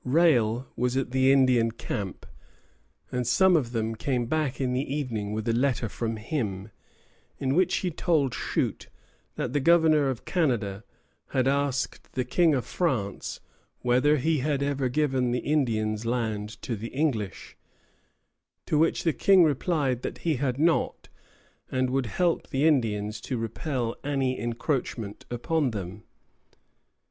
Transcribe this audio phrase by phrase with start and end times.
[0.03, 2.25] Rale was at the Indian camp,
[3.11, 6.71] and some of them came back in the evening with a letter from him,
[7.37, 8.87] in which he told Shute
[9.35, 10.83] that the governor of Canada
[11.27, 13.41] had asked the King of France
[13.81, 17.55] whether he had ever given the Indians' land to the English,
[18.65, 21.09] to which the King replied that he had not,
[21.71, 26.01] and would help the Indians to repel any encroachment upon them.